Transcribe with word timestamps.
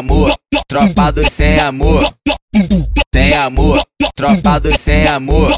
amor, 0.00 0.34
tropa 0.66 1.12
do 1.12 1.30
sem 1.30 1.58
amor. 1.58 2.02
Sem 3.14 3.34
amor, 3.34 3.78
tropa 4.16 4.58
do 4.58 4.76
sem 4.78 5.06
amor. 5.06 5.54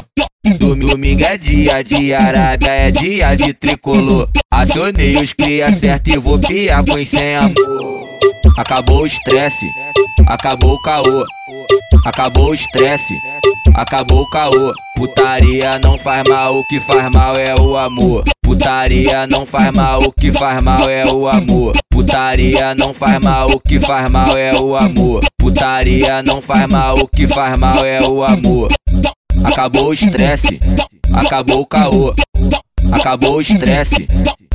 Domingo 0.59 1.23
é 1.23 1.37
dia 1.37 1.81
de 1.81 2.13
Arábia, 2.13 2.69
é 2.69 2.91
dia 2.91 3.35
de 3.35 3.53
tricolor. 3.53 4.27
Acionei 4.51 5.15
os 5.15 5.31
cria 5.31 5.71
certo 5.71 6.09
e 6.09 6.17
vou 6.17 6.37
piar 6.37 6.83
com 6.83 7.05
sem 7.05 7.37
amor. 7.37 8.03
Acabou 8.57 9.03
o 9.03 9.05
estresse, 9.05 9.65
acabou 10.27 10.73
o 10.73 10.81
caô. 10.81 11.25
Acabou 12.05 12.49
o 12.49 12.53
estresse, 12.53 13.13
acabou 13.73 14.23
o 14.23 14.29
caô. 14.29 14.73
Putaria 14.97 15.79
não 15.81 15.97
faz 15.97 16.23
mal, 16.27 16.59
o 16.59 16.67
que 16.67 16.81
faz 16.81 17.09
mal 17.13 17.37
é 17.37 17.55
o 17.61 17.77
amor. 17.77 18.25
Putaria 18.43 19.25
não 19.25 19.45
faz 19.45 19.71
mal, 19.71 20.03
o 20.03 20.11
que 20.11 20.33
faz 20.33 20.61
mal 20.61 20.89
é 20.89 21.09
o 21.09 21.29
amor. 21.29 21.71
Putaria 22.03 22.75
não 22.75 22.93
faz 22.93 23.17
mal, 23.19 23.47
o 23.47 23.59
que 23.61 23.79
faz 23.79 24.11
mal 24.11 24.37
é 24.37 24.53
o 24.59 24.75
amor. 24.75 25.23
Putaria 25.39 26.21
não 26.21 26.41
faz 26.41 26.67
mal, 26.67 26.97
o 26.97 27.07
que 27.07 27.25
faz 27.29 27.57
mal 27.57 27.85
é 27.85 28.01
o 28.03 28.21
amor. 28.21 28.67
Acabou 29.45 29.87
o 29.87 29.93
estresse, 29.93 30.59
acabou 31.13 31.61
o 31.61 31.65
caô. 31.65 32.13
Acabou 32.91 33.37
o 33.37 33.41
estresse, 33.41 34.05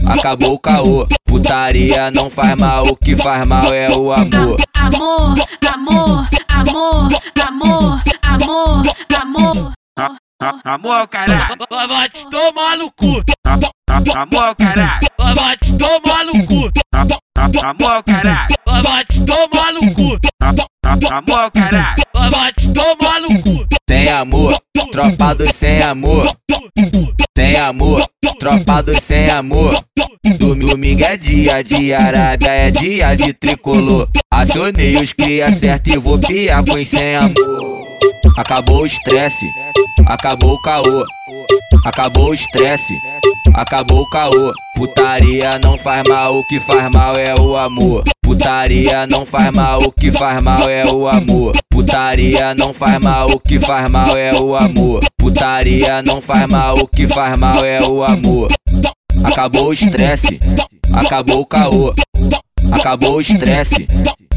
acabou 0.06 0.52
o 0.52 0.58
caô. 0.58 1.06
Putaria 1.24 2.10
não 2.10 2.28
faz 2.28 2.54
mal, 2.54 2.86
o 2.86 2.94
que 2.94 3.16
faz 3.16 3.48
mal 3.48 3.72
é 3.72 3.88
o 3.96 4.12
amor. 4.12 4.56
Amor, 4.74 5.34
amor, 5.72 6.28
amor, 6.48 7.08
amor, 7.48 8.02
amor, 8.22 8.82
amor. 9.22 9.72
Amor, 10.64 11.08
caralho. 11.08 11.56
Vai 11.88 12.08
te 12.10 12.28
tomar 12.30 12.76
no 12.76 12.90
cu. 12.92 13.24
Amor, 14.14 14.54
caralho. 14.54 15.08
Vai 15.34 15.56
te 15.56 15.72
tomar 15.78 16.26
no 16.26 16.32
cu. 16.46 16.70
Amor, 17.68 18.02
caralho. 18.02 18.54
Vai 18.82 19.04
te 19.04 19.20
tomar 19.26 19.74
no 19.74 19.80
cu. 19.94 20.18
Amor, 21.10 21.50
caralho. 21.52 22.02
Vai 22.30 22.50
te 22.54 22.72
tomar 22.72 23.20
no 23.20 23.28
cu. 23.42 23.66
Sem 23.86 24.08
amor, 24.08 24.58
tropa 24.90 25.34
do 25.34 25.52
sem 25.52 25.82
amor. 25.82 26.34
Sem 27.36 27.56
amor, 27.56 28.02
tropa 28.40 28.82
do 28.82 28.98
sem 28.98 29.28
amor. 29.28 29.78
Domingo 30.58 31.04
é 31.04 31.18
dia 31.18 31.62
de 31.62 31.92
Arábia, 31.92 32.48
é 32.48 32.70
dia 32.70 33.14
de 33.14 33.34
tricolor. 33.34 34.08
Acionei 34.32 34.96
os 34.96 35.12
cria 35.12 35.52
certo 35.52 35.88
e 35.88 35.98
vou 35.98 36.18
piar 36.18 36.64
com 36.64 36.82
sem 36.86 37.16
amor. 37.16 37.82
Acabou 38.38 38.80
o 38.80 38.86
estresse, 38.86 39.44
acabou 40.06 40.54
o 40.54 40.62
caô. 40.62 41.04
Acabou 41.84 42.30
o 42.30 42.34
estresse, 42.34 42.94
acabou 43.54 44.02
o 44.02 44.10
caô. 44.10 44.52
Putaria 44.76 45.58
não 45.62 45.78
faz 45.78 46.02
mal, 46.08 46.36
o 46.38 46.44
que 46.46 46.60
faz 46.60 46.88
mal 46.92 47.14
é 47.16 47.34
o 47.40 47.56
amor. 47.56 48.04
Putaria 48.22 49.06
não 49.06 49.24
faz 49.24 49.50
mal, 49.52 49.80
o 49.82 49.92
que 49.92 50.12
faz 50.12 50.42
mal 50.42 50.68
é 50.68 50.86
o 50.86 51.08
amor. 51.08 51.52
Putaria 51.70 52.54
não 52.54 52.72
faz 52.72 52.98
mal, 53.00 53.30
o 53.30 53.40
que 53.40 53.58
faz 53.60 53.90
mal 53.90 54.16
é 54.16 54.34
o 54.34 54.56
amor. 54.56 55.00
Putaria 55.18 56.02
não 56.02 56.20
faz 56.20 56.46
mal, 56.46 56.78
o 56.78 56.86
que 56.86 57.08
faz 57.08 57.38
mal 57.38 57.64
é 57.64 57.82
o 57.82 58.04
amor. 58.04 58.48
Acabou 59.24 59.68
o 59.68 59.72
estresse, 59.72 60.38
acabou 60.92 61.40
o 61.40 61.46
caô. 61.46 61.94
Acabou 62.72 63.16
o 63.16 63.20
estresse, 63.20 63.86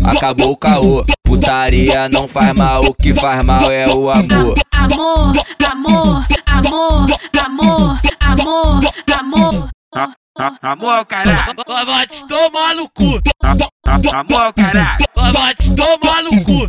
acabou 0.04 0.52
o 0.52 0.58
caô. 0.58 1.04
Putaria 1.24 2.08
não 2.10 2.28
faz 2.28 2.54
mal, 2.58 2.82
o 2.86 2.94
que 2.94 3.14
faz 3.14 3.46
mal 3.46 3.72
é 3.72 3.88
o 3.88 4.10
amor. 4.10 4.54
Amor, 4.74 5.34
amor, 5.70 6.26
amor, 6.48 7.01
Amor, 10.42 11.06
caralho. 11.06 11.54
Vai 11.86 12.08
te 12.08 12.28
tomar 12.28 12.76
no 12.76 12.90
cu. 12.90 13.22
Amor, 14.12 14.54
caralho. 14.54 15.06
Vai 15.34 15.54
te 15.54 15.76
tomar 15.76 16.24
no 16.24 16.32
cu. 16.44 16.68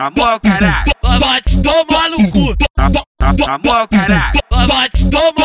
Amor, 0.00 0.40
caralho. 0.40 0.92
Vai 1.20 1.42
te 1.42 1.56
tomar 1.62 2.08
no 2.08 2.16
cu. 2.30 2.56
Amor, 3.46 3.88
caralho. 3.88 4.40
Vai 4.66 4.88
te 4.88 5.10
tomar 5.10 5.39